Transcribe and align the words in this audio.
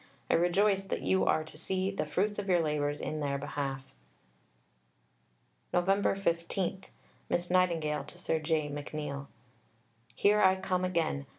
I 0.31 0.33
rejoice 0.33 0.83
that 0.85 1.03
you 1.03 1.25
are 1.25 1.43
to 1.43 1.57
see 1.59 1.91
the 1.91 2.07
fruits 2.07 2.39
of 2.39 2.49
your 2.49 2.59
labours 2.59 2.99
in 3.01 3.19
their 3.19 3.37
behalf. 3.37 3.85
Nov. 5.71 5.85
15 6.17 6.85
(Miss 7.29 7.51
Nightingale 7.51 8.03
to 8.05 8.17
Sir 8.17 8.39
J. 8.39 8.67
McNeill). 8.67 9.27
Here 10.15 10.41
I 10.41 10.55
come 10.55 10.83
again. 10.83 11.27